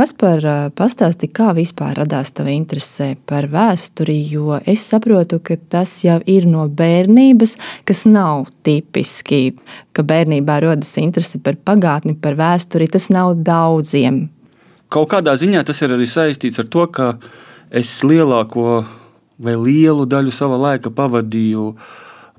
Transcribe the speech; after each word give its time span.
Kas 0.00 0.14
par 0.16 0.40
pastāstīja, 0.80 1.32
kā 1.36 1.46
vispār 1.52 1.98
radās 1.98 2.30
tava 2.32 2.48
interese 2.54 3.10
par 3.28 3.50
vēsturi? 3.52 4.14
Jo 4.32 4.56
es 4.64 4.86
saprotu, 4.88 5.42
ka 5.44 5.58
tas 5.60 5.90
jau 6.00 6.14
ir 6.24 6.46
no 6.48 6.62
bērnības, 6.72 7.52
kas 7.84 8.06
nav 8.08 8.46
tipiski, 8.64 9.58
ka 9.92 10.00
bērnībā 10.08 10.56
rodas 10.64 10.94
interese 11.02 11.36
par 11.44 11.58
pagātni, 11.60 12.14
par 12.16 12.38
vēsturi. 12.38 12.88
Tas 12.88 13.10
nav 13.12 13.34
daudziem. 13.44 14.22
Kaut 14.88 15.10
kādā 15.12 15.34
ziņā 15.36 15.66
tas 15.68 15.84
ir 15.84 15.92
arī 15.92 16.08
saistīts 16.08 16.62
ar 16.64 16.70
to, 16.72 16.86
ka 16.88 17.10
es 17.68 17.92
lielāko 18.00 18.78
vai 19.36 19.58
lielu 19.60 20.08
daļu 20.08 20.32
sava 20.32 20.56
laika 20.62 20.88
pavadīju 20.88 21.74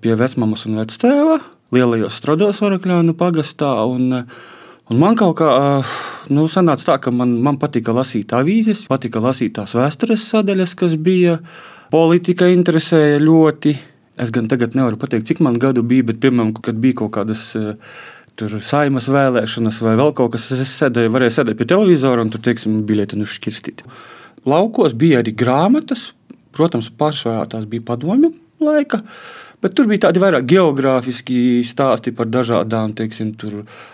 pie 0.01 0.17
vecmāmas 0.17 0.65
un 0.65 0.81
vectēva, 0.81 1.37
lielajos 1.77 2.17
strados 2.17 2.63
Varakļānu 2.65 3.13
pagastā. 3.21 3.75
Un, 3.85 4.25
Un 4.91 4.97
man 4.99 5.15
kaut 5.15 5.37
kā 5.39 5.49
nu, 6.35 6.49
sanāca 6.51 6.89
tā, 6.89 6.97
ka 7.05 7.11
man, 7.15 7.37
man 7.45 7.55
patika 7.61 7.93
lasīt 7.95 8.33
avīzes, 8.35 8.89
patika 8.91 9.21
lasīt 9.23 9.53
tās 9.55 9.71
vēstures 9.77 10.25
sadaļas, 10.33 10.73
kas 10.81 10.97
bija. 10.99 11.37
Politika 11.91 12.49
interesēja 12.51 13.19
ļoti. 13.19 13.73
Es 14.19 14.31
gan 14.35 14.49
tagad 14.51 14.75
nevaru 14.75 14.99
pateikt, 14.99 15.29
cik 15.29 15.39
man 15.43 15.55
gadu 15.59 15.83
bija, 15.87 16.05
bet, 16.07 16.19
piemēram, 16.23 16.53
kad 16.63 16.79
bija 16.79 17.01
kaut 17.01 17.13
kādas 17.15 17.49
tur 18.39 18.57
saimas 18.63 19.07
vēlēšanas 19.11 19.79
vai 19.83 19.95
vēl 19.99 20.11
kaut 20.17 20.33
kas, 20.35 20.49
es 20.55 20.75
sēdēju, 20.79 21.11
varēju 21.15 21.35
sēdēt 21.37 21.59
pie 21.59 21.67
televizora 21.71 22.23
un 22.23 22.31
tur, 22.31 22.43
teiksim, 22.43 22.81
biļeti 22.87 23.19
nu 23.19 23.27
šķirstīt. 23.27 23.83
Laukos 24.47 24.95
bija 24.97 25.19
arī 25.23 25.35
grāmatas, 25.37 26.09
protams, 26.55 26.91
pārsvarā 26.99 27.45
tās 27.51 27.67
bija 27.69 27.87
padomju 27.91 28.33
laika. 28.63 29.03
Bet 29.61 29.75
tur 29.77 29.85
bija 29.89 30.07
tādi 30.07 30.21
vairāk 30.21 30.47
geogrāfiski 30.49 31.61
stāsti 31.65 32.13
par 32.17 32.29
dažādām, 32.33 32.95
teiksim, 32.97 33.35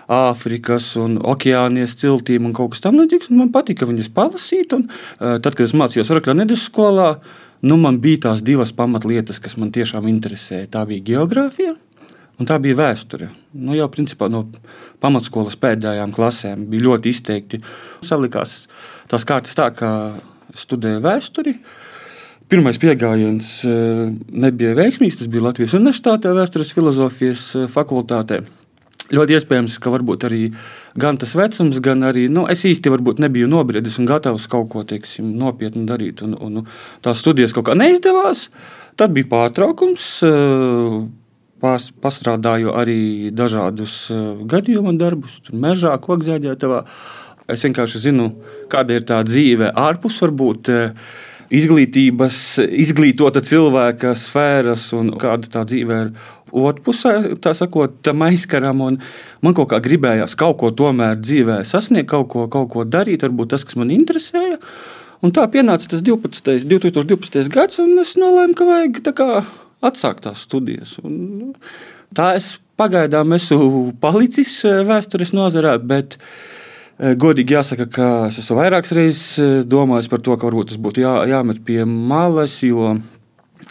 Āfrikas 0.08 0.94
un 1.00 1.18
okeānijas 1.20 1.98
ciltīm 2.00 2.48
un 2.48 2.54
kaut 2.56 2.72
kas 2.74 2.86
tamlīdzīgs. 2.86 3.34
Man 3.36 3.52
patika 3.52 3.88
viņas 3.90 4.08
palasīt. 4.16 4.76
Un, 4.78 4.86
tad, 5.20 5.52
kad 5.52 5.66
es 5.66 5.76
mācījos 5.76 6.14
Rakļa 6.16 6.38
nedēļas 6.40 6.64
skolā, 6.70 7.10
nu, 7.68 7.76
man 7.82 8.00
bija 8.04 8.30
tās 8.30 8.46
divas 8.48 8.72
pamatlietas, 8.78 9.42
kas 9.44 9.58
man 9.60 9.74
tiešām 9.76 10.08
interesēja. 10.08 10.70
Tā 10.72 10.86
bija 10.88 11.04
geogrāfija. 11.12 11.76
Un 12.38 12.48
tā 12.48 12.60
bija 12.64 12.78
vēsture. 12.78 13.32
Nu, 13.58 13.76
jau 13.76 13.90
principā 13.92 14.30
no 14.32 14.46
pamatskolas 15.04 15.58
pēdējām 15.60 16.14
klasēm 16.16 16.64
bija 16.72 16.86
ļoti 16.88 17.12
izteikti. 17.12 17.60
Salikās 18.06 18.62
tās 19.12 19.28
kārtas 19.28 19.58
tā, 19.58 19.68
ka 19.76 19.90
studēju 20.56 21.04
vēsturi. 21.04 21.58
Uh, 21.58 21.84
Pirmais 22.48 22.78
pieejams 22.80 23.48
eh, 23.68 24.06
nebija 24.32 24.76
veiksmīgs. 24.78 25.18
Tas 25.20 25.28
bija 25.28 25.50
Latvijas 25.50 25.76
Universitātē, 25.76 26.32
Vēstures 26.32 26.72
filozofijas 26.72 27.44
eh, 27.60 27.66
fakultātē. 27.72 28.40
Ļoti 29.12 29.36
iespējams, 29.36 29.76
ka 29.84 29.92
arī 30.28 30.54
gan 31.00 31.20
tas 31.20 31.36
vecums, 31.36 31.80
gan 31.84 32.04
arī 32.08 32.28
nu, 32.32 32.46
es 32.48 32.64
īsti 32.68 32.92
nebiju 33.20 33.48
nobriedis 33.52 34.00
un 34.00 34.08
gatavs 34.08 34.48
kaut 34.52 34.70
ko 34.72 34.84
teiksim, 34.88 35.30
nopietnu 35.36 35.86
darīt. 35.88 36.24
Un, 36.24 36.36
un, 36.40 36.66
tās 37.04 37.20
studijas 37.20 37.56
kaut 37.56 37.68
kā 37.68 37.76
neizdevās. 37.76 38.48
Tad 38.96 39.12
bija 39.16 39.32
pārtraukums. 39.36 40.10
Eh, 40.24 41.00
Pās, 41.58 41.88
pastrādāju 41.90 42.70
arī 42.78 43.32
dažādus 43.34 44.12
gadījumu 44.46 44.92
darbus, 44.94 45.40
mežā, 45.50 45.96
kokzēģētavā. 45.98 46.84
Es 47.50 47.64
vienkārši 47.66 48.02
zinu, 48.04 48.28
kāda 48.70 48.94
ir 48.94 49.08
tā 49.10 49.18
dzīve 49.26 49.72
ārpus 49.74 50.20
varbūt 50.22 50.70
izglītības, 51.54 52.40
izglītota 52.84 53.42
cilvēka 53.46 54.14
sfēras 54.18 54.90
un 54.98 55.14
kāda 55.20 55.52
tā 55.54 55.64
dzīve 55.68 56.02
ir. 56.06 56.12
Otrpusē, 56.48 57.12
tā 57.44 57.52
sakot, 57.58 57.98
tam 58.08 58.22
aizkaram, 58.24 58.80
un 58.86 59.00
man 59.44 59.56
kaut 59.56 59.68
kā 59.74 59.82
gribējās 59.84 60.38
kaut 60.40 60.56
ko 60.62 60.70
tomēr 60.72 61.18
dzīvē 61.20 61.58
sasniegt, 61.68 62.08
kaut 62.14 62.30
ko, 62.32 62.46
kaut 62.52 62.70
ko 62.72 62.86
darīt, 62.88 63.26
varbūt 63.26 63.52
tas, 63.52 63.66
kas 63.68 63.76
man 63.76 63.92
interesēja. 63.92 64.56
Un 65.26 65.34
tā 65.36 65.44
pienāca 65.52 65.90
tas 65.92 66.04
12, 66.06 66.64
2012. 66.72 67.52
gads, 67.52 67.82
un 67.84 68.00
es 68.00 68.16
nolēmu, 68.16 68.56
ka 68.56 68.70
vajag 68.70 69.02
kā 69.18 69.30
atsākt 69.84 70.24
tās 70.24 70.46
studijas. 70.48 70.96
Un 71.04 71.52
tā 72.16 72.38
es 72.40 72.54
pagaidām 72.80 73.36
esmu 73.36 73.98
palicis 74.00 74.62
vēstures 74.88 75.36
nozarē, 75.36 75.76
bet 75.84 76.16
Eh, 76.16 76.57
godīgi 76.98 77.54
jāsaka, 77.54 77.86
ka 77.94 78.08
es 78.32 78.40
esmu 78.42 78.58
vairākas 78.58 78.96
reizes 78.98 79.38
eh, 79.42 79.60
domājis 79.68 80.10
par 80.10 80.24
to, 80.26 80.34
ka 80.34 80.50
varbūt 80.50 80.72
tas 80.72 80.82
būtu 80.82 81.04
jā, 81.04 81.14
jāmet 81.30 81.62
pie 81.66 81.84
malas, 81.86 82.58
jo 82.66 82.98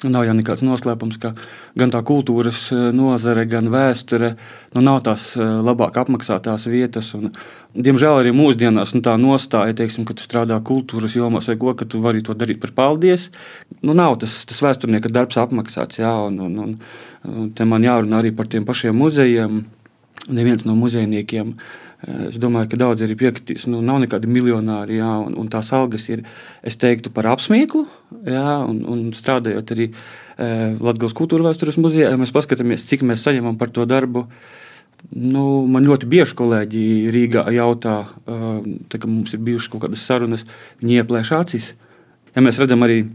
nav 0.04 0.26
jau 0.26 0.34
nekāds 0.36 0.60
noslēpums, 0.62 1.16
ka 1.18 1.32
gan 1.78 1.90
tā 1.90 2.04
kultūras 2.06 2.68
eh, 2.70 2.84
nozare, 2.94 3.42
gan 3.50 3.66
vēsture 3.72 4.36
nu, 4.76 4.84
nav 4.84 5.00
tās 5.08 5.32
labāk 5.36 5.98
apmaksātās 6.04 6.68
vietas. 6.70 7.08
Un, 7.18 7.32
diemžēl 7.74 8.20
arī 8.20 8.34
mūsdienās 8.36 8.94
nu, 8.94 9.02
tā 9.02 9.16
nostāja, 9.18 9.74
teiksim, 9.80 10.06
ka 10.06 10.14
tu 10.14 10.22
strādā 10.22 10.60
kultūras 10.62 11.16
jomās 11.18 11.50
vai 11.50 11.56
ko, 11.58 11.74
ka 11.74 11.88
tu 11.88 12.02
vari 12.04 12.22
to 12.22 12.36
darīt 12.38 12.60
par 12.62 12.76
paldies. 12.78 13.32
Nu, 13.80 13.96
nav 13.96 14.20
tas, 14.22 14.44
tas 14.46 14.62
vēsturnieka 14.62 15.10
darbs 15.10 15.40
apmaksāts. 15.42 15.98
Jā, 15.98 16.14
un, 16.28 16.38
un, 16.46 16.76
un, 17.26 17.50
te 17.58 17.66
man 17.66 17.82
jārunā 17.82 18.22
arī 18.22 18.30
par 18.36 18.46
tiem 18.52 18.68
pašiem 18.68 18.94
muzejiem. 18.94 19.64
Neviens 20.26 20.64
no 20.66 20.74
muzejniekiem 20.74 21.52
uh, 21.52 21.66
Eh, 21.76 21.85
es 22.04 22.36
domāju, 22.40 22.70
ka 22.72 22.78
daudzi 22.80 23.06
arī 23.06 23.16
piekritīs, 23.18 23.64
nu, 23.70 23.80
nav 23.84 24.02
nekādi 24.02 24.28
miljonāri, 24.30 24.98
jā, 25.00 25.12
un, 25.26 25.36
un 25.40 25.48
tās 25.52 25.72
algas 25.76 26.08
ir, 26.12 26.22
es 26.66 26.76
teiktu, 26.80 27.12
par 27.14 27.28
apsmieklu. 27.32 27.86
Jā, 28.28 28.60
un, 28.68 28.82
un 28.92 29.02
strādājot 29.16 29.72
arī 29.74 29.88
eh, 29.90 30.76
Latvijas 30.76 31.16
kultūra 31.16 31.48
vēstures 31.48 31.80
muzejā, 31.80 32.12
ja 32.12 32.20
mēs 32.20 32.34
paskatāmies, 32.36 32.86
cik 32.90 33.04
mēs 33.08 33.24
saņemam 33.26 33.58
par 33.60 33.72
to 33.74 33.86
darbu. 33.88 34.26
Nu, 35.12 35.64
man 35.70 35.86
ļoti 35.86 36.08
bieži 36.10 36.36
kolēģi 36.38 36.84
Rīgā 37.14 37.46
jautā, 37.56 37.96
eh, 38.28 38.46
tā, 38.92 39.00
ka 39.00 39.10
mums 39.10 39.34
ir 39.36 39.42
bijušas 39.46 39.72
kaut 39.72 39.86
kādas 39.86 40.04
sarunas, 40.04 40.46
viņi 40.82 41.00
ieplēš 41.00 41.32
acis. 41.40 41.72
Ja 42.36 42.44
mēs 42.44 42.60
redzam 42.60 42.84
arī 42.84 43.06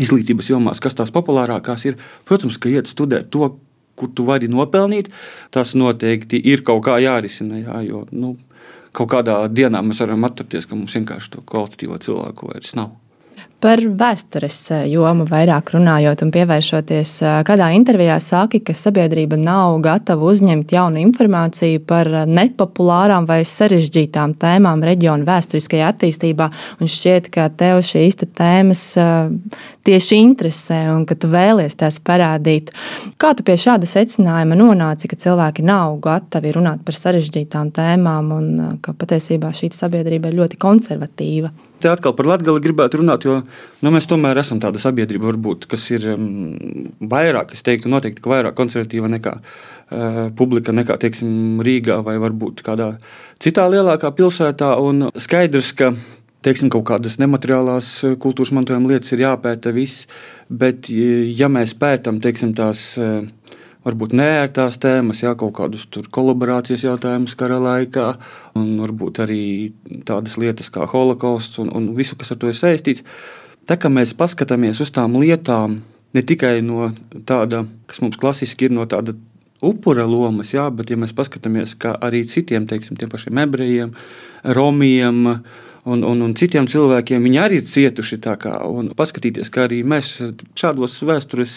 izglītības 0.00 0.48
jomās, 0.50 0.80
kas 0.82 0.96
tās 0.96 1.12
populārākās 1.14 1.84
ir, 1.90 2.00
protams, 2.28 2.56
ka 2.58 2.72
iet 2.72 2.88
studēt 2.88 3.28
to, 3.34 3.52
kur 3.96 4.10
tu 4.14 4.26
vari 4.28 4.50
nopelnīt, 4.50 5.10
tas 5.54 5.74
noteikti 5.78 6.40
ir 6.52 6.64
kaut 6.66 6.84
kā 6.88 6.98
jārisina. 7.02 7.60
Jā, 7.62 7.80
jo, 7.86 8.04
nu, 8.12 8.34
kaut 8.94 9.12
kādā 9.14 9.38
dienā 9.50 9.82
mēs 9.84 10.02
varam 10.04 10.26
atcerēties, 10.28 10.68
ka 10.70 10.78
mums 10.78 10.94
vienkārši 10.98 11.34
to 11.36 11.46
kvalitatīvo 11.50 11.98
cilvēku 12.02 12.52
vairs 12.52 12.76
nav. 12.78 12.92
Par 13.64 13.80
vēstures 13.80 14.58
eh, 14.76 14.82
jomu 14.92 15.24
vairāk 15.24 15.70
runājot 15.72 16.20
un 16.26 16.30
pievēršoties, 16.34 17.12
eh, 17.24 17.36
kādā 17.48 17.70
intervijā 17.72 18.18
saki, 18.20 18.60
ka 18.60 18.74
sabiedrība 18.76 19.38
nav 19.40 19.78
gatava 19.86 20.28
uzņemt 20.28 20.74
jaunu 20.76 21.00
informāciju 21.00 21.80
par 21.88 22.10
eh, 22.12 22.26
nepopulārām 22.28 23.24
vai 23.30 23.40
sarežģītām 23.48 24.36
tēmām 24.42 24.84
reģionu 24.84 25.24
vēsturiskajā 25.24 25.88
attīstībā. 25.94 26.50
Un 26.76 26.92
šķiet, 26.92 27.32
ka 27.32 27.48
tev 27.48 27.80
šīs 27.88 28.20
tēmas 28.24 28.84
tieši 29.88 30.20
interesē 30.20 30.84
un 30.92 31.08
ka 31.08 31.16
tu 31.16 31.32
vēlies 31.32 31.80
tās 31.80 31.96
parādīt. 32.04 32.68
Kā 33.16 33.32
tu 33.32 33.48
pie 33.48 33.56
šāda 33.60 33.88
secinājuma 33.88 34.60
nonāci, 34.60 35.08
ka 35.08 35.16
cilvēki 35.16 35.64
nav 35.64 35.96
gatavi 36.04 36.52
runāt 36.52 36.84
par 36.84 37.00
sarežģītām 37.00 37.72
tēmām 37.72 38.32
un 38.36 38.50
ka 38.84 38.92
patiesībā 38.92 39.56
šī 39.56 39.72
sabiedrība 39.72 40.28
ir 40.28 40.42
ļoti 40.42 40.60
konservatīva? 40.60 41.56
Te 41.84 41.92
atkal 41.92 42.14
par 42.16 42.28
Latviju 42.30 42.62
gribētu 42.64 43.02
runāt, 43.02 43.26
jo 43.28 43.42
nu, 43.44 43.92
mēs 43.92 44.08
tomēr 44.08 44.40
esam 44.40 44.60
tāda 44.62 44.80
sabiedrība, 44.80 45.28
varbūt, 45.28 45.68
kas 45.70 45.84
ir 45.92 46.08
vairāk, 47.12 47.52
es 47.56 47.64
teiktu, 47.66 47.92
noteikti 47.92 48.24
vairāk 48.30 48.56
konservatīva 48.56 49.10
nekā 49.12 49.36
uh, 49.36 50.18
publika, 50.38 50.72
nekā 50.76 50.96
teiksim, 51.04 51.60
Rīgā 51.64 52.00
vai 52.06 52.16
varbūt 52.22 52.64
kādā 52.66 52.94
citā 53.42 53.68
lielākā 53.72 54.10
pilsētā. 54.16 54.72
Un 54.80 55.10
skaidrs, 55.20 55.74
ka 55.76 55.92
teiksim, 56.44 56.72
kaut 56.72 56.86
kādas 56.88 57.20
nemateriālās 57.20 57.92
uh, 58.08 58.16
kultūras 58.20 58.54
mantojuma 58.56 58.94
lietas 58.94 59.12
ir 59.12 59.26
jāpēta 59.26 59.74
viss, 59.76 60.08
bet 60.48 60.88
ja 60.88 61.52
mēs 61.52 61.76
pētām 61.80 62.22
teiksim, 62.24 62.56
tās. 62.56 62.94
Varbūt 63.84 64.14
neērtās 64.16 64.78
tēmas, 64.80 65.20
jā, 65.20 65.34
kaut 65.36 65.52
kādus 65.58 65.84
kolaborācijas 66.14 66.86
jautājumus 66.86 67.36
kara 67.36 67.58
laikā, 67.60 68.06
un 68.56 68.78
varbūt 68.80 69.20
arī 69.26 69.42
tādas 70.08 70.38
lietas 70.40 70.72
kā 70.72 70.86
holokausts 70.88 71.60
un, 71.60 71.68
un 71.76 71.90
visu, 71.96 72.16
kas 72.16 72.32
ar 72.32 72.40
to 72.40 72.48
ir 72.48 72.56
saistīts. 72.56 73.04
Tā 73.68 73.76
kā 73.80 73.90
mēs 73.92 74.16
paskatāmies 74.16 74.80
uz 74.80 74.92
tām 74.94 75.18
lietām, 75.20 75.82
ne 76.16 76.22
tikai 76.24 76.56
no 76.64 76.90
tāda, 77.28 77.64
kas 77.90 78.00
mums 78.04 78.16
klasiski 78.20 78.70
ir 78.70 78.76
no 78.76 78.88
tāda 78.88 79.16
upura 79.64 80.08
lomas, 80.08 80.54
jā, 80.56 80.64
bet 80.72 80.92
ja 80.92 80.96
mēs 81.00 81.12
paskatāmies, 81.16 81.76
kā 81.80 81.92
arī 82.04 82.24
citiem, 82.28 82.64
teiksim, 82.68 82.96
tiem 83.00 83.12
pašiem 83.12 83.40
ebrejiem, 83.44 83.94
romiem, 84.56 85.22
uh, 85.36 85.62
un, 85.84 86.04
un, 86.04 86.22
un 86.24 86.32
citiem 86.38 86.66
cilvēkiem. 86.70 87.24
Viņi 87.24 87.40
arī 87.40 87.60
ir 87.60 87.68
cietuši. 87.68 88.18
Kā, 88.40 88.56
paskatīties, 88.96 89.50
kā 89.52 89.66
arī 89.68 89.82
mēs 89.86 90.16
šādos 90.58 90.96
vēstures 91.04 91.56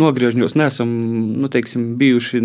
nogriežņos 0.00 0.56
neesam 0.60 0.92
nu, 1.40 1.50
teiksim, 1.52 1.94
bijuši 2.00 2.42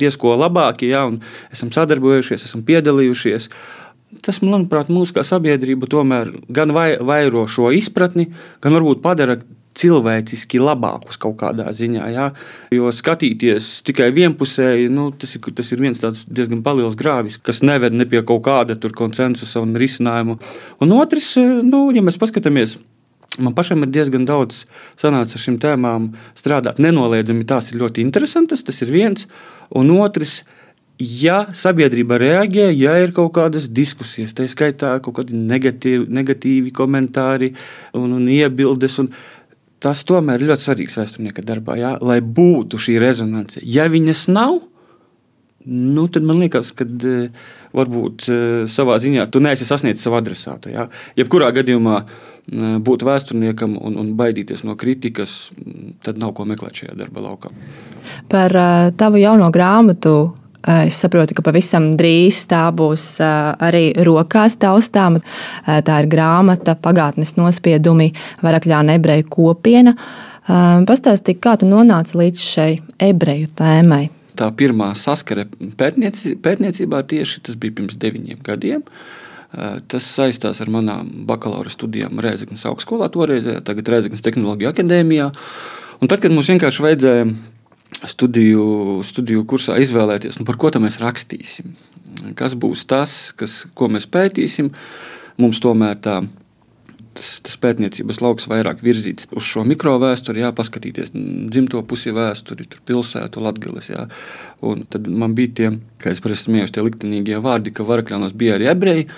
diezko 0.00 0.34
labāki, 0.40 0.90
ja, 0.94 1.04
un 1.10 1.20
esam 1.52 1.72
sadarbojušies, 1.74 2.48
esam 2.48 2.64
piedalījušies. 2.68 3.50
Tas, 4.26 4.40
manuprāt, 4.42 4.90
mūsu 4.90 5.14
kā 5.14 5.22
sabiedrība 5.26 5.86
tomēr 5.90 6.32
gan 6.50 6.72
vai, 6.74 6.94
vairo 6.98 7.44
šo 7.46 7.70
izpratni, 7.76 8.30
gan 8.64 8.74
varbūt 8.74 9.04
padara 9.04 9.38
cilvēciski 9.80 10.60
labākus 10.60 11.18
kaut 11.20 11.38
kādā 11.40 11.70
ziņā. 11.74 12.10
Jā. 12.14 12.28
Jo 12.74 12.92
skatīties 12.94 13.80
tikai 13.86 14.10
vienpusēji, 14.16 14.90
nu, 14.92 15.10
tas, 15.16 15.34
ir, 15.36 15.50
tas 15.56 15.72
ir 15.72 15.82
viens 15.82 16.02
diezgan 16.28 16.62
liels 16.78 16.98
grāvis, 16.98 17.40
kas 17.40 17.64
neved 17.66 17.96
ne 17.96 18.06
pie 18.08 18.22
kaut 18.26 18.44
kāda 18.46 18.78
konsensusa 18.96 19.64
un 19.64 19.74
risinājuma. 19.78 20.38
Un 20.80 20.96
otrs, 20.96 21.34
nu, 21.64 21.88
ja 21.94 22.04
mēs 22.04 22.20
paskatāmies. 22.20 22.78
Man 23.38 23.54
pašam 23.54 23.84
ir 23.84 23.92
diezgan 23.94 24.24
daudz 24.26 24.64
sanācis 24.98 25.38
ar 25.38 25.42
šīm 25.44 25.58
tēmām 25.62 26.08
strādāt. 26.36 26.80
Nenoliedzami 26.82 27.46
tās 27.46 27.70
ir 27.70 27.78
ļoti 27.78 28.02
interesantas, 28.02 28.64
tas 28.66 28.82
ir 28.82 28.90
viens. 28.90 29.28
Un 29.70 29.92
otrs, 29.94 30.40
ja 30.98 31.44
sabiedrība 31.56 32.18
reaģē, 32.20 32.66
ja 32.74 32.96
ir 33.00 33.14
kaut 33.16 33.32
kādas 33.38 33.68
diskusijas, 33.70 34.34
tā 34.34 34.48
skaitā 34.50 34.96
kaut 35.04 35.20
kādi 35.20 35.38
negatīvi, 35.38 36.08
negatīvi 36.10 36.74
komentāri 36.74 37.52
un, 37.94 38.10
un 38.18 38.26
iebildes. 38.28 38.98
Un 39.04 39.12
Tas 39.80 40.02
tomēr 40.04 40.42
ir 40.42 40.50
ļoti 40.50 40.66
svarīgs 40.66 40.98
vēsturnieka 40.98 41.44
darbā, 41.46 41.76
jā, 41.80 41.94
lai 42.04 42.18
būtu 42.20 42.80
šī 42.80 42.98
rezonance. 43.00 43.62
Ja 43.64 43.86
viņas 43.88 44.26
nav, 44.28 44.58
nu, 45.64 46.04
tad 46.12 46.26
man 46.28 46.42
liekas, 46.42 46.74
ka 46.76 46.84
e, 46.84 47.14
varbūt 47.76 48.26
e, 48.28 48.40
savā 48.68 48.98
ziņā 49.00 49.24
tu 49.32 49.40
neesi 49.40 49.68
sasniedzis 49.68 50.04
savu 50.04 50.18
adresātu. 50.20 50.72
Jā. 50.74 50.84
Jebkurā 51.16 51.48
gadījumā 51.56 51.96
e, 52.02 52.74
būt 52.84 53.06
vēsturniekam 53.08 53.78
un, 53.80 53.96
un 54.02 54.12
baidīties 54.20 54.66
no 54.68 54.76
kritikas, 54.80 55.48
tad 56.04 56.20
nav 56.20 56.34
ko 56.36 56.44
meklēt 56.50 56.82
šajā 56.82 56.98
darba 57.00 57.24
laukā. 57.30 57.52
Par 58.28 58.56
tavu 59.00 59.22
jauno 59.22 59.48
grāmatu 59.54 60.14
es 60.66 60.98
saprotu, 61.00 61.34
ka 61.36 61.44
pavisam 61.44 61.92
drīz 61.98 62.42
tā 62.50 62.66
būs 62.76 63.04
eh, 63.22 63.36
arī 63.68 63.84
rokās 64.06 64.58
taustāma. 64.60 65.22
Eh, 65.22 65.80
tā 65.86 66.02
ir 66.02 66.10
grāmata 66.12 66.76
Pagātnes 66.76 67.36
nospiedumi 67.38 68.10
Varakļāna 68.44 68.98
ebreju 69.00 69.28
kopiena. 69.30 69.96
Pastāstīja, 70.50 71.38
kā 71.38 71.52
tu 71.60 71.66
nonāci 71.68 72.16
līdz 72.18 72.40
šai 72.42 72.70
ebreju 73.06 73.52
tēmai. 73.54 74.08
Tā 74.34 74.48
pirmā 74.56 74.88
saskare 74.98 75.44
pētnieci, 75.78 76.32
pētniecībā 76.42 77.04
tieši 77.06 77.44
tas 77.46 77.58
bija 77.60 77.76
pirms 77.76 77.98
deviņiem 78.00 78.40
gadiem. 78.42 78.82
Tas 79.92 80.08
saistās 80.16 80.58
ar 80.64 80.72
manām 80.72 81.12
bakalaura 81.28 81.70
studijām 81.70 82.18
Rēzaknes 82.24 82.64
augstskolā, 82.66 83.12
toreizējā, 83.14 83.62
tagad 83.68 83.92
Rēzaknes 83.94 84.24
Tehnoloģiju 84.26 84.72
akadēmijā. 84.72 85.30
Un 86.00 86.10
tad, 86.10 86.22
kad 86.24 86.34
mums 86.34 86.50
vienkārši 86.50 86.86
vajadzēja 86.88 87.30
studiju, 88.08 88.64
studiju 89.06 89.44
kursā 89.48 89.78
izvēlēties, 89.82 90.40
nu, 90.40 90.48
par 90.48 90.58
ko 90.60 90.72
mēs 90.80 91.00
rakstīsim. 91.02 91.74
Kas 92.38 92.56
būs 92.58 92.84
tas, 92.90 93.32
kas, 93.36 93.64
ko 93.74 93.88
mēs 93.92 94.08
pētīsim. 94.10 94.70
Mums 95.40 95.60
tomēr 95.62 95.96
tā, 96.04 96.18
tas, 97.16 97.30
tas 97.44 97.56
pētniecības 97.60 98.20
lauks 98.20 98.48
vairāk 98.50 98.82
virzīts 98.84 99.28
uz 99.36 99.46
šo 99.46 99.64
mikrovēsturi, 99.68 100.44
paskatīties 100.56 101.14
dzimto 101.14 101.82
pusi 101.88 102.12
vēsturi, 102.16 102.68
pilsētu, 102.88 103.42
latgales. 103.44 103.90
Jā. 103.92 104.06
Un 104.66 104.84
tad 104.90 105.08
man 105.08 105.36
bija 105.38 105.54
tie, 105.60 105.70
kā 106.02 106.12
es 106.14 106.22
parasti 106.24 106.50
smiežos, 106.50 106.74
tie 106.76 106.84
liktenīgie 106.84 107.40
vārdi, 107.42 107.72
ka 107.74 107.86
varakļānos 107.88 108.36
bija 108.36 108.58
arī 108.58 108.70
ebreji. 108.72 109.08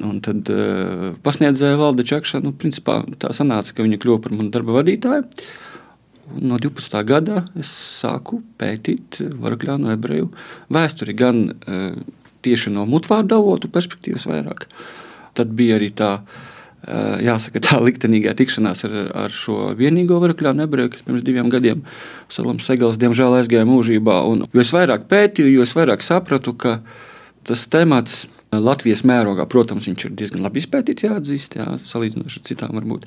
Un 0.00 0.20
tad 0.24 0.48
uh, 0.52 1.10
pasniedzēja 1.24 1.80
valde 1.80 2.06
Čakša, 2.08 2.40
nu, 2.44 2.54
principā 2.56 3.02
tā 3.20 3.34
sanāca, 3.36 3.74
ka 3.74 3.84
viņa 3.84 3.98
kļuva 4.00 4.22
par 4.24 4.36
manu 4.36 4.52
darba 4.54 4.78
vadītāju. 4.78 5.26
No 6.38 6.58
12. 6.58 7.02
gada 7.06 7.42
es 7.58 7.70
sāku 8.00 8.40
pētīt 8.60 9.18
varakļānu 9.42 9.90
ebreju 9.94 10.30
vēsturi, 10.72 11.14
gan 11.18 11.42
e, 11.50 11.80
tieši 12.44 12.72
no 12.74 12.86
mutvārdu 12.88 13.38
avotu 13.38 13.70
perspektīvas 13.72 14.28
vairāk. 14.30 14.68
Tad 15.38 15.52
bija 15.58 15.78
arī 15.80 15.90
tā, 15.96 16.12
e, 16.20 17.02
jāsaka, 17.26 17.62
tā 17.66 17.80
liktenīgā 17.82 18.36
tikšanās 18.38 18.86
ar, 18.88 18.96
ar 19.26 19.34
šo 19.34 19.72
vienīgo 19.78 20.20
varakļānu 20.22 20.66
ebreju, 20.66 20.94
kas 20.94 21.06
pirms 21.06 21.26
diviem 21.26 21.50
gadiem 21.52 21.84
Salams 22.30 22.68
Segals 22.68 23.00
diemžēl 23.00 23.40
aizgāja 23.40 23.68
mūžībā. 23.68 24.20
Un, 24.30 24.46
jo 24.54 24.64
es 24.64 24.74
vairāk 24.76 25.08
pētīju, 25.10 25.56
jo 25.56 25.66
es 25.66 25.74
vairāk 25.76 26.06
sapratu, 26.06 26.54
ka 26.54 26.78
tas 27.48 27.66
temats 27.72 28.26
Latvijas 28.50 29.04
mērogā, 29.06 29.46
protams, 29.50 29.86
viņš 29.86 30.08
ir 30.08 30.16
diezgan 30.18 30.42
labi 30.44 30.58
izpētīts, 30.62 31.06
jāatzīst, 31.06 31.54
jā, 31.58 31.68
salīdzinoši 31.86 32.40
ar 32.40 32.46
citām 32.48 32.74
varbūt. 32.78 33.06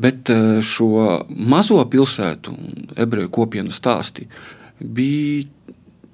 Bet 0.00 0.30
eh, 0.32 0.60
šo 0.64 1.20
mazo 1.28 1.80
pilsētu 1.92 2.54
un 2.54 2.92
ebreju 3.00 3.32
kopienu 3.34 3.74
stāsti 3.74 4.28
bija 4.80 5.48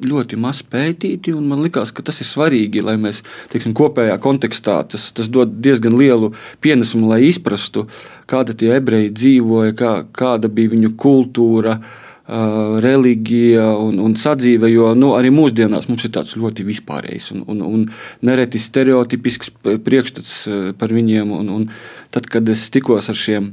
ļoti 0.02 0.36
maz 0.40 0.60
pētīti. 0.66 1.32
Man 1.40 1.62
liekas, 1.64 1.92
ka 1.94 2.04
tas 2.04 2.18
ir 2.20 2.28
svarīgi, 2.28 2.82
lai 2.84 2.96
mēs 3.00 3.22
teiksim, 3.52 3.72
kopējā 3.76 4.18
kontekstā 4.20 4.80
tas, 4.92 5.08
tas 5.16 5.30
dod 5.32 5.54
diezgan 5.64 5.96
lielu 5.96 6.32
pienesumu, 6.64 7.08
lai 7.12 7.22
izprastu, 7.28 7.86
kāda 8.28 8.56
tie 8.58 8.74
ebreji 8.76 9.14
dzīvoja, 9.14 9.76
kā, 9.78 9.94
kāda 10.12 10.52
bija 10.52 10.74
viņu 10.76 10.92
kultūra. 11.00 11.78
Uh, 11.80 12.02
reliģija 12.82 13.68
un, 13.78 14.00
un 14.02 14.14
sadzīve, 14.18 14.66
jo 14.72 14.88
nu, 14.98 15.12
arī 15.14 15.30
mūsdienās 15.30 15.86
mums 15.86 16.08
ir 16.08 16.10
tāds 16.16 16.34
ļoti 16.34 16.64
vispārējs 16.66 17.30
un, 17.36 17.44
un, 17.46 17.60
un 17.62 17.84
nereti 18.26 18.58
stereotipisks 18.58 19.52
priekšstats 19.62 20.40
par 20.78 20.90
viņiem. 20.90 21.30
Un, 21.30 21.52
un 21.54 21.68
tad, 22.10 22.26
kad 22.26 22.48
es 22.50 22.66
tikos 22.74 23.12
ar 23.12 23.18
šiem 23.20 23.52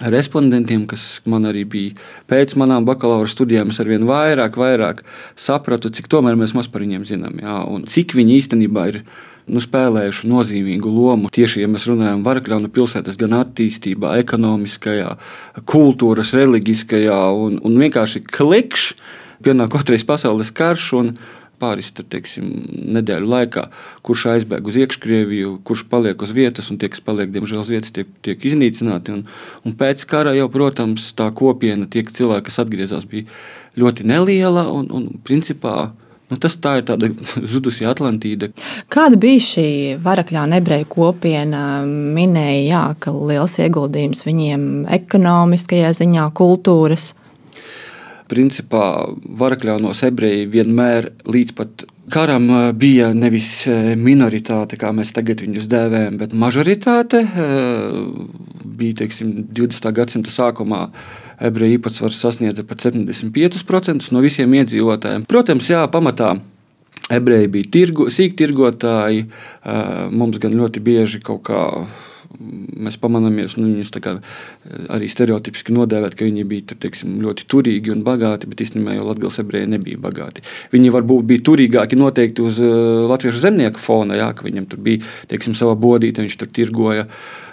respondentiem, 0.00 0.86
kas 0.88 1.20
man 1.28 1.48
arī 1.50 1.64
bija 1.68 1.96
pēc 2.30 2.56
manām 2.60 2.86
bakalaura 2.88 3.28
studijām, 3.30 3.72
es 3.72 3.80
arvien 3.82 4.06
vairāk, 4.08 4.56
vairāk 4.60 5.02
sapratu, 5.36 5.92
cik 5.92 6.08
tomēr 6.10 6.38
mēs 6.40 6.54
maz 6.56 6.70
par 6.72 6.84
viņiem 6.84 7.04
zinām. 7.08 7.40
Jā, 7.42 7.58
un 7.68 7.84
cik 7.88 8.16
viņi 8.16 8.38
īstenībā 8.40 8.86
ir 8.92 9.00
nu, 9.50 9.60
spēlējuši 9.62 10.28
nozīmīgu 10.30 10.92
lomu. 10.94 11.30
Tieši, 11.34 11.64
ja 11.64 11.70
mēs 11.70 11.88
runājam 11.90 12.22
par 12.24 12.38
Varakļaunu 12.38 12.70
pilsētas 12.72 13.18
gan 13.20 13.34
attīstībā, 13.40 14.14
ekonomiskajā, 14.22 15.16
kultūras, 15.68 16.34
reliģiskajā 16.38 17.20
un, 17.34 17.58
un 17.66 17.80
vienkārši 17.82 18.24
klikšķi 18.30 19.18
pienāk 19.44 19.74
otrais 19.78 20.04
pasaules 20.06 20.52
karš. 20.54 20.92
Un, 21.00 21.12
pāris 21.60 21.90
teiksim, 21.96 22.48
nedēļu 22.96 23.30
laikā, 23.30 23.66
kurš 24.06 24.26
aizbēg 24.34 24.68
uz 24.70 24.78
iekškrieviju, 24.80 25.54
kurš 25.66 25.86
paliek 25.92 26.22
uz 26.24 26.34
vietas, 26.36 26.70
un 26.72 26.80
tie, 26.80 26.90
kas 26.92 27.04
paliek, 27.04 27.30
diemžēl, 27.34 27.62
uz 27.62 27.72
vietas, 27.72 27.94
tiek, 27.94 28.10
tiek 28.26 28.46
iznīcināti. 28.50 29.14
Un, 29.14 29.24
un 29.66 29.76
pēc 29.78 30.04
kara 30.10 30.34
jau, 30.38 30.48
protams, 30.52 31.12
tā 31.18 31.30
kopiena, 31.36 31.88
tie 31.90 32.04
cilvēki, 32.06 32.48
kas 32.48 32.60
atgriezās, 32.64 33.08
bija 33.10 33.28
ļoti 33.80 34.06
neliela 34.08 34.66
un, 34.72 34.88
un 34.94 35.10
principā. 35.26 35.92
Nu, 36.30 36.38
tas 36.38 36.54
tā 36.62 36.76
ir 36.78 36.84
tāda 36.86 37.08
zudusi 37.52 37.86
Atlantīda. 37.90 38.52
Kāda 38.92 39.18
bija 39.20 39.42
šī 39.42 39.70
varakļā 40.02 40.44
nebreju 40.52 40.86
kopiena? 40.92 41.62
Minēja, 41.86 42.60
jā, 42.68 42.84
ka 43.02 43.14
liels 43.14 43.58
ieguldījums 43.58 44.22
viņiem 44.28 44.68
ekonomiskajā 45.00 45.90
ziņā, 46.02 46.28
kultūras 46.38 47.12
principā 48.30 48.84
varakļaunos 49.42 50.04
ebreji 50.06 50.46
vienmēr 50.52 51.10
līdz 51.26 51.56
pat 51.58 51.84
karam 52.10 52.50
eh, 52.50 52.72
bija 52.72 53.12
nevis 53.14 53.48
eh, 53.70 53.94
minoritāte, 53.96 54.78
kā 54.80 54.90
mēs 54.96 55.14
tagad 55.16 55.42
viņus 55.44 55.68
dēvējam, 55.70 56.18
bet 56.20 56.34
mažoritāte. 56.36 57.22
Eh, 57.24 57.96
bija 58.80 59.00
teiksim, 59.02 59.32
20. 59.56 59.90
gadsimta 59.96 60.34
sākumā 60.34 60.86
ebreju 61.40 61.78
īpatsvars 61.78 62.20
sasniedza 62.20 62.66
pat 62.68 62.82
75% 62.84 64.10
no 64.14 64.22
visiem 64.24 64.58
iedzīvotājiem. 64.60 65.26
Protams, 65.30 65.70
jā, 65.72 65.84
pamatā. 65.92 66.34
Ebreji 67.10 67.48
bija 67.50 67.70
tirgu, 67.74 68.04
sīktirgotāji, 68.12 69.24
mums 70.14 70.38
gan 70.38 70.52
ļoti 70.54 70.82
bieži 70.84 71.18
kaut 71.24 71.40
kādā 71.48 71.88
mēs 72.38 72.96
pamanāmies, 73.00 73.56
nu, 73.58 73.66
viņus 73.74 73.90
eh, 73.98 74.20
arī 74.94 75.08
stereotipiski 75.10 75.74
nodēvēt, 75.74 76.14
ka 76.18 76.28
viņi 76.28 76.46
bija 76.48 76.78
teiksim, 76.78 77.18
ļoti 77.24 77.46
turīgi 77.50 77.92
un 77.94 78.04
bagāti, 78.06 78.48
bet 78.50 78.62
īstenībā 78.64 78.94
jau 78.96 79.08
Latvijas 79.08 79.40
ebreji 79.42 79.70
nebija 79.72 80.00
bagāti. 80.00 80.44
Viņi 80.72 80.94
varbūt 80.94 81.26
bija 81.26 81.44
turīgāki 81.50 81.98
noteikti 81.98 82.44
uz 82.44 82.60
uh, 82.62 83.04
latviešu 83.10 83.42
zemnieku 83.42 83.82
fona, 83.82 84.18
jā, 84.18 84.30
ka 84.36 84.46
viņam 84.46 84.68
tur 84.70 84.82
bija 84.84 85.04
teiksim, 85.30 85.56
sava 85.58 85.74
bodīte, 85.78 86.22
viņš 86.22 86.38
tur 86.40 86.50
tirgoja 86.54 87.06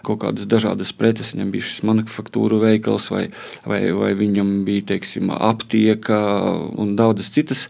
kaut 0.08 0.22
kādas 0.22 0.48
dažādas 0.50 0.94
preces, 0.96 1.34
viņam 1.36 1.52
bija 1.52 1.68
šis 1.68 1.84
manufaktūru 1.88 2.62
veikals 2.62 3.10
vai, 3.12 3.28
vai, 3.68 3.82
vai 3.98 4.14
viņam 4.18 4.60
bija 4.68 4.94
teiksim, 4.94 5.34
aptieka 5.34 6.20
un 6.78 6.96
daudzas 7.00 7.34
citas 7.34 7.68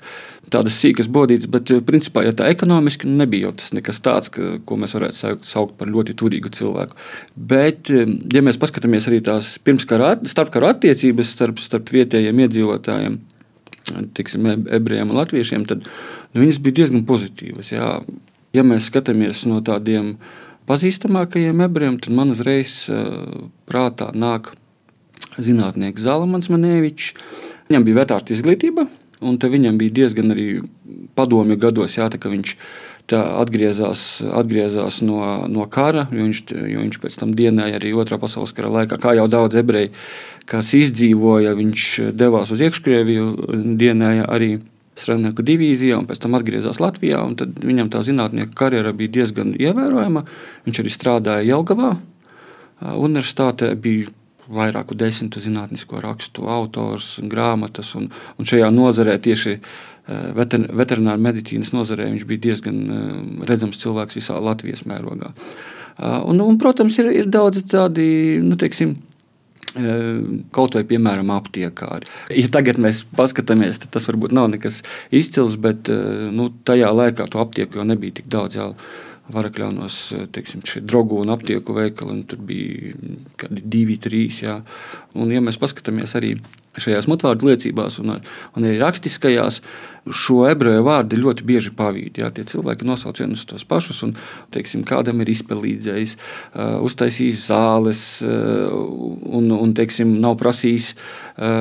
tādas 0.54 0.77
sīkas 0.80 1.10
bodītas, 1.12 1.50
bet 1.51 1.72
eh, 1.74 1.82
principā, 1.86 2.24
ja 2.25 2.34
tā 2.36 2.50
ekonomiski 2.54 3.10
nu, 3.10 3.18
nebija 3.22 3.51
tas 3.58 3.74
nekas 3.75 4.00
tāds, 4.04 4.32
ka, 4.34 4.58
ko 4.68 4.77
mēs 4.80 4.96
varētu 4.98 5.38
saukt 5.48 5.77
par 5.80 5.92
ļoti 5.92 6.16
turīgu 6.20 6.51
cilvēku. 6.56 6.98
Bet, 7.36 7.92
eh, 7.92 8.08
ja 8.34 8.44
mēs 8.46 8.60
paskatāmies 8.62 9.10
arī 9.10 9.22
tās 9.25 9.56
pirmskara, 9.63 10.16
starpkara 10.27 10.74
attiecības 10.75 11.34
starp, 11.36 11.62
starp 11.63 11.92
vietējiem 11.94 12.44
iedzīvotājiem, 12.46 13.20
tiksim, 14.18 14.48
ebrejiem 14.80 15.12
un 15.12 15.22
latviešiem, 15.22 15.68
tad 15.68 15.86
nu, 15.88 16.42
viņas 16.42 16.62
bija 16.63 16.82
diezgan 16.82 17.08
pozitīvas. 17.08 17.72
Jā. 17.75 17.92
Ja 18.56 18.63
mēs 18.68 18.88
skatāmies 18.89 19.44
no 19.48 19.60
tādiem 19.63 20.16
pazīstamākajiem 20.68 21.63
ebrejiem, 21.63 22.00
tad 22.04 22.16
man 22.16 22.34
uzreiz 22.34 22.88
uh, 22.92 23.48
prātā 23.70 24.10
nāk 24.16 24.50
zinātnieks 25.38 26.04
Zalamans 26.04 26.50
Manevičs. 26.51 27.13
Viņam 27.68 27.86
bija 27.88 28.00
vetārta 28.01 28.34
izglītība, 28.36 28.88
Un 29.21 29.39
viņam 29.41 29.79
bija 29.79 29.95
diezgan 30.03 30.33
arī 30.36 30.47
padomju 31.17 31.57
gados, 31.57 31.97
jā, 31.97 32.05
tā, 32.13 32.19
ka 32.21 32.29
viņš 32.29 32.53
atgriezās, 33.15 34.21
atgriezās 34.36 35.00
no, 35.01 35.47
no 35.47 35.65
kara, 35.71 36.05
jo 36.12 36.25
viņš, 36.27 36.41
jo 36.74 36.83
viņš 36.83 37.00
pēc 37.01 37.17
tam 37.21 37.31
dienēja 37.38 37.79
arī 37.79 37.93
Otrā 37.97 38.19
pasaules 38.19 38.53
kara 38.53 38.69
laikā, 38.74 39.00
kā 39.01 39.15
jau 39.17 39.27
daudz 39.31 39.57
ebreju, 39.57 39.93
kas 40.45 40.74
izdzīvoja, 40.75 41.55
viņš 41.57 41.88
devās 42.19 42.51
uz 42.51 42.65
iekškrieviju, 42.67 43.29
dienēja 43.79 44.27
arī 44.27 44.57
strādnieku 44.97 45.45
divīzijā, 45.45 45.97
un 46.01 46.07
pēc 46.09 46.21
tam 46.24 46.38
atgriezās 46.38 46.81
Latvijā. 46.81 47.21
Viņam 47.62 47.91
tā 47.93 48.01
zinātnieka 48.05 48.55
karjera 48.57 48.93
bija 48.97 49.13
diezgan 49.19 49.53
ievērojama. 49.57 50.24
Viņš 50.65 50.81
arī 50.81 50.93
strādāja 50.93 51.45
Jelgavā. 51.51 51.91
Universitātē 52.81 53.71
bija 53.81 54.12
vairāku 54.51 54.96
desmitu 54.98 55.42
zinātnisko 55.44 56.01
rakstu 56.04 56.48
autors, 56.51 57.18
grāmatas, 57.24 57.94
un, 58.00 58.10
un 58.38 58.48
šajā 58.48 58.70
nozarē 58.74 59.18
tieši 59.24 59.58
veter, 60.38 60.70
veterināra 60.77 61.20
medicīnas 61.22 61.74
nozarē 61.75 62.08
viņš 62.13 62.27
bija 62.30 62.46
diezgan 62.48 62.80
redzams 63.48 63.82
cilvēks 63.82 64.20
visā 64.20 64.39
Latvijas 64.39 64.86
mērogā. 64.88 65.34
Un, 65.98 66.39
un, 66.39 66.58
protams, 66.62 66.98
ir, 67.01 67.10
ir 67.24 67.30
daudz 67.34 67.63
tādi, 67.70 68.08
nu, 68.44 68.58
teiksim, 68.60 68.98
Kaut 70.56 70.74
vai, 70.74 70.82
piemēram, 70.88 71.27
aptiekāri. 71.36 72.08
Ja 72.34 72.48
tagad 72.50 72.80
mēs 72.82 73.04
paskatāmies, 73.18 73.82
tad 73.84 73.92
tas 73.94 74.08
varbūt 74.10 74.34
nav 74.34 74.48
nekas 74.54 74.80
izcils, 75.13 75.58
bet 75.62 75.92
nu, 76.34 76.48
tajā 76.66 76.89
laikā 76.96 77.27
to 77.30 77.42
aptieku 77.44 77.82
jau 77.82 77.86
nebija 77.86 78.18
tik 78.18 78.32
daudz. 78.32 78.58
Jā. 78.58 78.72
Varakļaunos, 79.34 79.98
teiksim, 80.36 80.62
šie 80.67 80.81
drogu 80.88 81.19
un 81.19 81.34
aptieku 81.34 81.75
veikali, 81.75 82.13
un 82.13 82.24
tur 82.29 82.39
bija 82.48 82.93
kādi 83.41 83.65
divi, 83.65 83.98
trīs. 84.00 84.39
Jā. 84.46 84.62
Un, 85.17 85.34
ja 85.34 85.43
mēs 85.43 85.60
paskatāmies 85.60 86.15
arī 86.15 86.38
šajās 86.77 87.07
mutvārdu 87.10 87.50
liecībās 87.50 87.98
un, 88.01 88.13
un 88.17 88.65
arī 88.67 88.77
rakstiskajās, 88.81 89.60
šo 90.13 90.43
ebreju 90.48 90.86
vārdu 90.86 91.19
ļoti 91.19 91.46
bieži 91.48 91.74
pavīd. 91.75 92.19
Jā, 92.22 92.29
tie 92.31 92.46
cilvēki 92.48 92.88
nosauc 92.88 93.19
vienus 93.19 93.43
tos 93.50 93.65
pašus, 93.67 94.03
un 94.05 94.13
teiksim, 94.55 94.86
kādam 94.88 95.19
ir 95.24 95.31
izpelīdzējis, 95.34 96.15
uh, 96.15 96.77
uztaisījis 96.88 97.43
zāles, 97.50 98.03
uh, 98.24 98.72
un, 99.41 99.51
un 99.57 99.75
teiksim, 99.77 100.15
nav 100.24 100.38
prasījis 100.39 100.93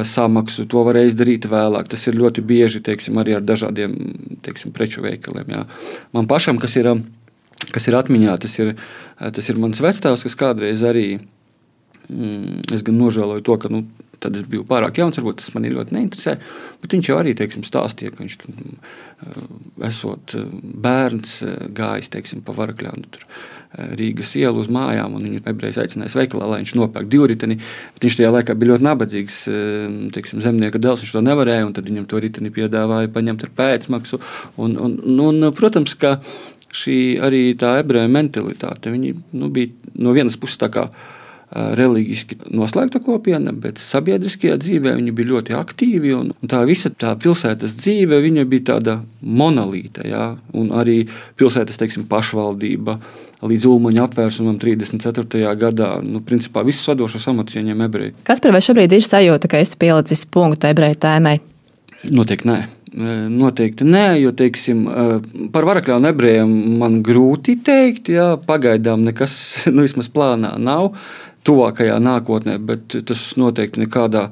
samaksu. 0.08 0.64
To 0.73 0.87
var 0.87 0.96
izdarīt 1.02 1.49
vēlāk. 1.50 1.90
Tas 1.92 2.06
ir 2.08 2.16
ļoti 2.16 2.44
bieži 2.46 2.80
teiksim, 2.87 3.18
arī 3.20 3.35
ar 3.37 3.44
dažādiem 3.44 3.96
teiksim, 4.46 4.73
preču 4.76 5.04
veikaliem. 5.04 5.50
Jā. 5.52 5.66
Man 6.16 6.30
pašam, 6.30 6.61
kas 6.62 6.78
ir, 6.80 6.94
kas 7.72 7.88
ir 7.88 7.98
atmiņā, 7.98 8.36
tas 8.42 8.58
ir, 8.60 8.75
tas 9.16 9.50
ir 9.50 9.60
mans 9.62 9.80
vectēvs, 9.82 10.26
kas 10.28 10.38
kādreiz 10.38 10.84
arī. 10.86 11.08
Mm, 12.06 12.62
es 12.70 12.84
gan 12.86 13.00
nožēloju 13.00 13.42
to, 13.42 13.56
ka 13.58 13.70
nu, 13.72 13.80
Tad 14.22 14.36
es 14.38 14.46
biju 14.48 14.64
pārāk 14.68 15.00
jauns, 15.00 15.18
varbūt 15.20 15.40
tas 15.42 15.52
man 15.54 15.66
ļoti 15.68 15.96
neinteresē. 15.96 16.36
Bet 16.82 16.94
viņš 16.96 17.10
jau 17.10 17.18
arī 17.20 17.34
teiksim, 17.36 17.64
stāstīja, 17.66 18.14
ka 18.14 18.22
viņš 18.22 18.38
tur 18.42 18.56
eh, 18.62 19.44
esot 19.88 20.36
eh, 20.38 20.48
bērns, 20.86 21.36
eh, 21.44 21.68
gājis 21.76 22.10
teiksim, 22.14 22.42
pa 22.46 22.56
varakļām. 22.56 23.06
Tur, 23.12 23.28
Rīgas 23.76 24.30
ielu 24.38 24.62
uz 24.62 24.70
mājām, 24.72 25.18
un 25.18 25.25
viņu 25.26 25.42
ebrejs 25.50 25.76
aicināja 25.82 26.16
veikalā, 26.16 26.46
lai 26.48 26.60
viņš 26.62 26.70
nopērk 26.78 27.10
divriteni. 27.12 27.58
Viņš 28.00 28.14
tajā 28.16 28.30
laikā 28.32 28.54
bija 28.56 28.70
ļoti 28.70 28.86
nabadzīgs 28.86 29.36
teiksim, 30.16 30.40
zemnieka 30.40 30.80
dēls, 30.80 31.02
viņš 31.04 31.12
to 31.12 31.20
nevarēja, 31.26 31.66
un 31.66 31.75
tad 31.76 31.90
viņam 31.90 32.06
to 32.08 32.22
riteni 32.22 32.54
piedāvāja 32.54 33.10
paņemt 33.12 33.44
ar 33.44 33.52
pēcmaksu. 33.58 34.22
Un, 34.64 34.78
un, 34.80 34.96
un, 35.26 35.50
protams, 35.58 35.92
ka 36.00 36.14
šī 36.76 36.99
arī 37.25 37.45
tā 37.59 37.78
ebreju 37.83 38.11
mentalitāte 38.12 38.92
nu, 38.92 39.49
bija 39.49 39.73
no 39.97 40.12
vienas 40.16 40.37
puses 40.40 40.61
tā 40.61 40.71
kā 40.73 40.90
reliģiski 41.54 42.40
noslēgta 42.50 43.00
kopiena, 43.04 43.52
bet 43.54 43.78
sabiedriskajā 43.78 44.56
dzīvē 44.61 44.97
viņi 44.99 45.12
bija 45.14 45.30
ļoti 45.30 45.54
aktīvi. 45.56 46.12
Un, 46.16 46.33
un 46.35 46.50
tā 46.50 46.64
visa 46.66 46.90
tā 46.90 47.14
pilsētas 47.23 47.76
dzīve 47.78 48.18
bija 48.45 48.64
tāda 48.73 48.97
monolīta, 49.23 50.02
ja? 50.06 50.35
un 50.52 50.73
arī 50.75 51.04
pilsētas 51.38 51.78
teiksim, 51.78 52.09
pašvaldība. 52.11 52.99
Līdz 53.47 53.66
Ulmaņa 53.68 54.06
apvērsumam 54.09 54.56
34. 54.59 55.45
gadā, 55.61 55.90
nu, 56.02 56.23
principā 56.25 56.64
visus 56.66 56.88
vadošos 56.88 57.28
amatus 57.30 57.61
ieņem 57.61 57.85
ebreji. 57.85 58.14
Kas 58.26 58.40
par 58.42 58.56
vai 58.56 58.62
šobrīd 58.64 58.97
ir 58.97 59.04
sajūta, 59.04 59.50
ka 59.52 59.61
esi 59.61 59.76
pielicis 59.78 60.25
punktu 60.33 60.71
ebreju 60.73 60.99
tēmai? 61.04 61.37
Noteikti 62.16 62.49
nē. 62.49 62.59
Noteikti 62.96 63.84
nē, 63.84 64.04
jo 64.22 64.30
teiksim, 64.32 64.86
par 65.52 65.66
varakļu 65.68 65.98
ebrejiem 66.08 66.52
man 66.80 67.02
grūti 67.04 67.58
teikt. 67.60 68.08
Jā, 68.08 68.38
pagaidām 68.40 69.04
nekas 69.04 69.34
nu, 69.74 69.84
vismaz 69.84 70.08
plānā 70.12 70.54
nav 70.56 70.94
tuvākajā 71.46 71.98
nākotnē, 72.02 72.56
bet 72.58 72.96
tas 73.06 73.26
noteikti 73.36 73.84
nekādā 73.84 74.30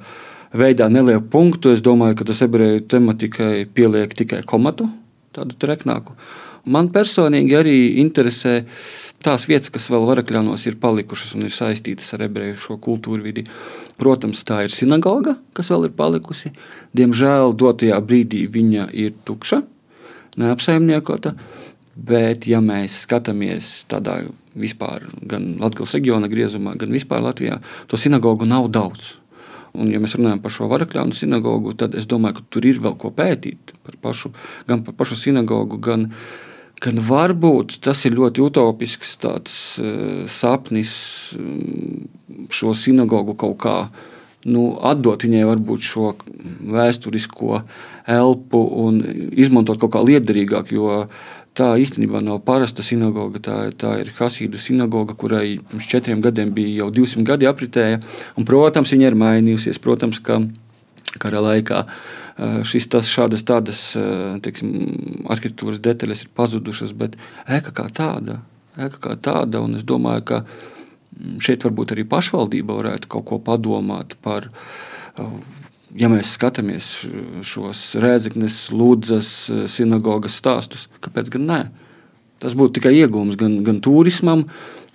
veidā 0.56 0.88
neliek 0.88 1.28
punktu. 1.30 1.74
Es 1.76 1.84
domāju, 1.84 2.16
ka 2.20 2.28
tas 2.30 2.40
ebreju 2.46 2.86
tematikai 2.88 3.66
pieliek 3.74 4.16
tikai 4.16 4.40
komatu, 4.48 4.88
tādu 5.36 5.58
treknāku. 5.60 6.16
Man 6.64 6.88
personīgi 6.88 7.58
arī 7.58 7.78
interesē 8.00 8.62
tās 9.24 9.46
vietas, 9.48 9.72
kas 9.72 9.88
vēl 9.92 10.06
varakļānos 10.10 10.66
ir 10.68 10.78
palikušas 10.82 11.34
un 11.38 11.46
ir 11.48 11.54
saistītas 11.54 12.12
ar 12.16 12.26
ebreju 12.28 12.58
šo 12.60 12.78
kultūru 12.82 13.24
vidi. 13.24 13.46
Protams, 14.00 14.42
tā 14.46 14.64
ir 14.66 14.74
sinagoga, 14.74 15.36
kas 15.56 15.70
vēl 15.72 15.88
ir 15.88 15.96
palikusi. 15.96 16.52
Diemžēl 16.96 17.54
dotajā 17.58 18.00
brīdī 18.04 18.44
viņa 18.50 18.88
ir 18.92 19.14
tukša, 19.26 19.62
neapsaimniekota. 20.40 21.34
Bet, 21.94 22.48
ja 22.50 22.58
mēs 22.58 23.04
skatāmies 23.04 23.84
tādā 23.86 24.24
vispār, 24.58 25.04
gan 25.30 25.52
Latvijas 25.60 25.94
reģiona 25.94 26.26
griezumā, 26.30 26.72
gan 26.78 26.90
vispār 26.90 27.22
Latvijā, 27.22 27.60
to 27.86 28.00
sinagogu 28.00 28.48
nav 28.50 28.66
daudz. 28.74 29.12
Un, 29.74 29.90
ja 29.90 30.00
mēs 30.02 30.16
runājam 30.18 30.40
par 30.42 30.54
šo 30.54 30.66
varakļānu 30.70 31.14
sinagogu, 31.14 31.76
tad 31.78 31.94
es 31.98 32.06
domāju, 32.10 32.40
ka 32.40 32.48
tur 32.56 32.66
ir 32.66 32.80
vēl 32.82 32.94
ko 32.98 33.12
pētīt 33.14 33.76
par 33.86 33.94
pašu, 34.02 34.32
gan 34.66 34.82
par 34.86 34.94
pašu 34.98 35.18
sinagogu, 35.18 35.78
gan, 35.82 36.08
gan 36.84 37.00
varbūt 37.04 37.78
tas 37.84 38.04
ir 38.04 38.16
ļoti 38.18 38.44
utopisks 38.44 39.14
tāds, 39.22 39.54
uh, 39.82 40.24
sapnis 40.30 40.94
um, 41.38 42.08
šo 42.52 42.74
sinagogu 42.76 43.36
kaut 43.40 43.56
kā 43.64 43.78
nu, 44.44 44.74
atdot 44.84 45.24
viņai 45.24 45.46
varbūt 45.48 45.86
šo 45.86 46.10
vēsturisko 46.74 47.62
elpu 48.12 48.60
un 48.84 49.00
izmantot 49.32 49.80
kaut 49.80 49.94
kā 49.96 50.04
liederīgāk. 50.04 50.74
Jo 50.76 51.06
Tā 51.54 51.76
īstenībā 51.78 52.18
nav 52.18 52.40
parasta 52.42 52.82
sinagoga. 52.82 53.38
Tā, 53.38 53.56
tā 53.78 53.92
ir 54.02 54.08
Hasīdu 54.16 54.58
sinagoga, 54.58 55.14
kurai 55.14 55.60
pirms 55.62 55.86
četriem 55.86 56.22
gadiem 56.22 56.50
bija 56.54 56.80
jau 56.80 56.88
200 56.96 57.22
gadi 57.28 57.46
apritēja. 57.46 58.00
Un, 58.34 58.46
protams, 58.48 58.90
viņa 58.90 59.06
ir 59.06 59.16
mainījusies. 59.20 59.78
Protams, 59.82 60.18
ka 60.18 60.40
kara 61.22 61.44
laikā 61.44 61.84
šis, 62.38 62.88
tas, 62.90 63.08
šādas 63.10 63.44
tādas, 63.46 63.80
teiksim, 64.42 64.72
arhitektūras 65.30 65.80
detaļas 65.82 66.24
ir 66.24 66.32
pazudušas, 66.34 66.94
bet 66.98 67.18
ēka 67.46 67.74
kā 67.76 67.88
tāda. 67.94 68.40
Ēka 68.74 69.00
kā 69.04 69.16
tāda 69.22 69.62
un 69.62 69.78
es 69.78 69.86
domāju, 69.86 70.24
ka 70.26 70.40
šeit 71.44 71.62
varbūt 71.66 71.94
arī 71.94 72.06
pašvaldība 72.10 72.74
varētu 72.80 73.10
kaut 73.12 73.28
ko 73.28 73.38
padomāt 73.38 74.16
par 74.24 74.48
ja 75.94 76.10
mēs 76.10 76.34
skatāmies 76.34 76.88
šos 77.46 77.92
rēzaknes, 78.02 78.64
lūdzas, 78.74 79.34
sinagogas 79.70 80.40
stāstus, 80.40 80.88
kāpēc 81.04 81.30
gan 81.36 81.46
ne? 81.50 81.60
Tas 82.42 82.56
būtu 82.58 82.80
tikai 82.80 82.96
iegūms 82.98 83.38
gan, 83.38 83.60
gan 83.64 83.78
turismam, 83.78 84.48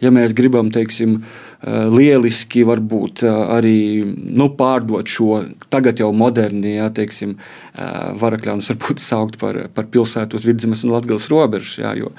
ja 0.04 0.12
mēs 0.12 0.36
gribam, 0.36 0.74
teiksim, 0.76 1.22
Eh, 1.22 1.49
lieliski 1.68 2.64
varbūt 2.64 3.24
eh, 3.28 3.40
arī 3.56 3.80
nu, 4.08 4.48
pārdot 4.56 5.10
šo 5.12 5.42
tagad 5.72 6.00
jau 6.00 6.12
moderni, 6.16 6.78
jā, 6.78 6.86
teiksim, 6.96 7.34
eh, 7.36 7.98
varakļānus 8.22 8.70
varbūt 8.72 9.04
saukt 9.04 9.36
par, 9.42 9.66
par 9.76 9.90
pilsētu 9.92 10.40
uz 10.40 10.48
vidzemes 10.48 10.86
un 10.88 10.94
latgales 10.96 11.28
robežas, 11.32 11.76
jā, 11.82 11.92
jo 12.00 12.14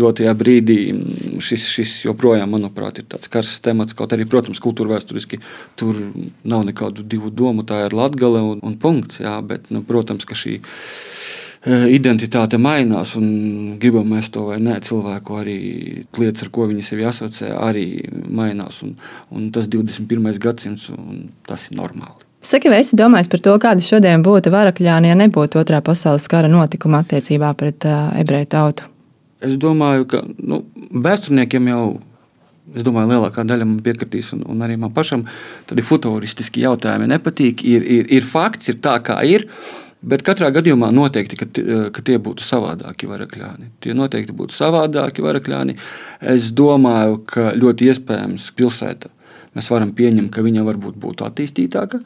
dotajā 0.00 0.32
brīdī 0.40 0.78
mm, 0.94 1.42
šis, 1.44 1.68
šis 1.76 1.96
joprojām, 2.06 2.56
manuprāt, 2.56 3.02
ir 3.02 3.10
tāds 3.12 3.28
karsts 3.32 3.60
temats, 3.66 3.96
kaut 3.96 4.16
arī, 4.16 4.24
protams, 4.28 4.62
kultūra 4.64 4.96
vēsturiski 4.96 5.42
tur 5.76 6.00
nav 6.48 6.64
nekādu 6.70 7.04
divu 7.04 7.28
domu, 7.28 7.66
tā 7.68 7.84
ir 7.84 7.96
latgale 7.96 8.40
un, 8.40 8.64
un 8.64 8.80
punkts, 8.80 9.20
jā, 9.20 9.36
bet, 9.44 9.68
nu, 9.74 9.84
protams, 9.84 10.24
ka 10.24 10.38
šī 10.38 10.56
Eh, 10.58 11.15
identitāte 11.66 12.58
mainās, 12.62 13.16
un 13.18 13.76
gribam 13.82 14.06
mēs 14.14 14.30
to 14.34 14.44
vai 14.50 14.58
nē, 14.62 14.78
cilvēku 14.86 15.38
arī 15.40 15.58
lietas, 16.18 16.46
ar 16.46 16.52
ko 16.54 16.68
viņi 16.70 16.84
sevi 16.86 17.06
asociē, 17.08 17.50
arī 17.58 17.86
mainās. 18.12 18.82
Un, 18.86 18.94
un 19.34 19.50
tas 19.54 19.68
21. 19.72 20.30
gadsimts, 20.42 20.88
un 20.94 21.28
tas 21.46 21.68
ir 21.70 21.78
normāli. 21.80 22.22
Saki, 22.46 22.70
vai 22.70 22.84
esi 22.84 22.98
domājis 22.98 23.30
par 23.32 23.42
to, 23.42 23.54
kāda 23.58 23.82
šodien 23.82 24.22
būtu 24.22 24.52
varakļāni, 24.54 25.10
ja 25.10 25.16
nebūtu 25.18 25.58
otrā 25.58 25.80
pasaules 25.82 26.28
kara 26.30 26.50
notikuma 26.50 27.00
attiecībā 27.02 27.50
pret 27.58 27.86
uh, 27.88 28.12
ebreju 28.20 28.50
tautu? 28.52 28.86
Es 29.42 29.56
domāju, 29.60 30.06
ka 30.12 30.22
nu, 30.38 30.62
vēsturniekiem 30.94 31.72
jau 31.72 31.86
Es 32.74 32.82
domāju, 32.82 33.12
lielākā 33.12 33.44
daļa 33.46 33.62
man 33.62 33.78
piekritīs, 33.78 34.32
un, 34.34 34.40
un 34.50 34.64
arī 34.66 34.74
man 34.80 34.90
pašam 34.92 35.22
tādi 35.70 35.84
futuristiski 35.86 36.64
jautājumi 36.64 37.06
nepatīk. 37.12 37.62
Ir, 37.62 37.84
ir, 37.86 38.08
ir 38.18 38.26
fakts, 38.26 38.72
ir 38.72 38.80
tā, 38.82 38.96
kā 39.06 39.20
ir. 39.22 39.46
Bet 40.06 40.22
katrā 40.26 40.52
gadījumā 40.54 40.92
noteikti, 40.94 41.38
ka, 41.40 41.48
ka 41.90 42.04
tie 42.06 42.20
būtu 42.22 42.44
savādāki 42.46 43.08
varakļāni. 43.10 43.72
Tie 43.82 43.94
noteikti 43.96 44.34
būtu 44.36 44.54
savādāki 44.54 45.24
varakļāni. 45.24 45.74
Es 46.34 46.52
domāju, 46.54 47.24
ka 47.26 47.50
ļoti 47.58 47.90
iespējams 47.90 48.52
pilsēta 48.54 49.10
mēs 49.56 49.70
varam 49.72 49.90
pieņemt, 49.96 50.30
ka 50.30 50.44
viņa 50.44 50.62
varbūt 50.66 50.98
būtu 51.00 51.26
attīstītāka, 51.26 52.02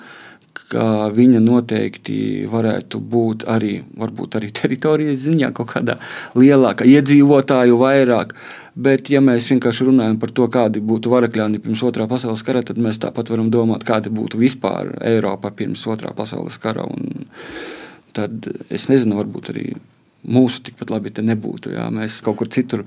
ka 0.70 0.84
viņa 1.14 1.42
noteikti 1.42 2.46
varētu 2.50 3.00
būt 3.12 3.44
arī, 3.50 3.72
arī 4.00 4.50
teritorijas 4.62 5.26
ziņā 5.26 5.52
kaut 5.56 5.74
kādā 5.74 5.98
lielākā, 6.38 6.88
iedzīvotāju 6.88 7.78
vairāk. 7.80 8.34
Bet, 8.80 9.10
ja 9.12 9.20
mēs 9.20 9.48
vienkārši 9.50 9.88
runājam 9.88 10.16
par 10.22 10.30
to, 10.32 10.46
kādi 10.48 10.80
būtu 10.80 11.10
varakļāni 11.12 11.58
pirms 11.60 11.82
otrā 11.84 12.06
pasaules 12.08 12.44
kara, 12.46 12.62
tad 12.64 12.78
mēs 12.80 13.02
tāpat 13.02 13.28
varam 13.32 13.50
domāt, 13.52 13.82
kāda 13.84 14.12
būtu 14.14 14.38
vispār 14.40 14.94
Eiropa 15.04 15.50
pirms 15.52 15.82
otrā 15.90 16.14
pasaules 16.16 16.56
kara. 16.62 16.86
Un 16.86 17.19
tad 18.16 18.50
es 18.70 18.88
nezinu, 18.90 19.18
varbūt 19.20 19.52
arī 19.54 19.66
mūsu 20.20 20.60
tikpat 20.64 20.90
labi 20.92 21.12
te 21.14 21.24
nebūtu. 21.24 21.72
Jā, 21.76 21.86
mēs 21.94 22.18
kaut 22.24 22.40
kur 22.40 22.50
citur 22.52 22.84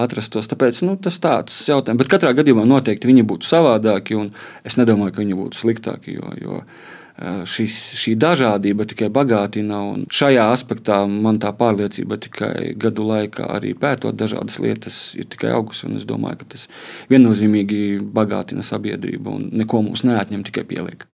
atrastos. 0.00 0.50
Tāpēc 0.50 0.82
nu, 0.84 0.96
tas 1.00 1.16
ir 1.18 1.24
tāds 1.24 1.60
jautājums. 1.70 2.02
Bet 2.02 2.12
katrā 2.12 2.34
gadījumā 2.36 2.66
noteikti 2.68 3.08
viņi 3.08 3.24
būtu 3.28 3.48
savādāki, 3.48 4.18
es 4.68 4.76
nedomāju, 4.80 5.14
ka 5.14 5.24
viņi 5.24 5.38
būtu 5.38 5.62
sliktāki. 5.62 6.18
Jo, 6.18 6.34
jo 6.40 6.60
šis, 7.46 7.74
šī 8.00 8.16
dažādība 8.18 8.86
tikai 8.90 9.08
bagātina, 9.14 9.80
šajā 10.10 10.48
aspektā 10.50 11.04
man 11.06 11.38
tā 11.42 11.52
pārliecība 11.54 12.18
tikai 12.18 12.74
gadu 12.80 13.06
laikā, 13.06 13.46
arī 13.54 13.74
pētot 13.78 14.18
dažādas 14.18 14.58
lietas, 14.58 14.98
ir 15.14 15.28
tikai 15.30 15.52
augusi. 15.54 15.86
Es 15.94 16.06
domāju, 16.08 16.42
ka 16.42 16.50
tas 16.56 16.66
viennozīmīgi 17.12 18.02
bagātina 18.14 18.66
sabiedrību 18.66 19.36
un 19.38 19.48
neko 19.62 19.84
mums 19.86 20.04
neatņem, 20.06 20.42
tikai 20.50 20.66
pieliek. 20.68 20.98